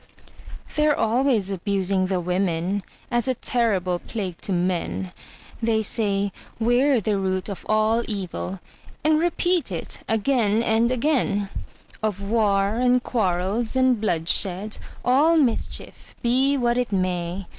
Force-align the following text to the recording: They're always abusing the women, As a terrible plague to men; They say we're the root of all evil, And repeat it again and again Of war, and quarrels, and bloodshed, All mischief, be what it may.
They're 0.75 0.95
always 0.97 1.51
abusing 1.51 2.07
the 2.07 2.19
women, 2.19 2.81
As 3.11 3.27
a 3.27 3.35
terrible 3.35 3.99
plague 3.99 4.41
to 4.41 4.51
men; 4.51 5.11
They 5.61 5.83
say 5.83 6.31
we're 6.59 6.99
the 6.99 7.19
root 7.19 7.49
of 7.51 7.63
all 7.69 8.03
evil, 8.09 8.59
And 9.03 9.19
repeat 9.19 9.71
it 9.71 9.99
again 10.09 10.63
and 10.63 10.89
again 10.89 11.49
Of 12.01 12.19
war, 12.19 12.77
and 12.77 13.03
quarrels, 13.03 13.75
and 13.75 14.01
bloodshed, 14.01 14.79
All 15.05 15.37
mischief, 15.37 16.15
be 16.23 16.57
what 16.57 16.79
it 16.79 16.91
may. 16.91 17.45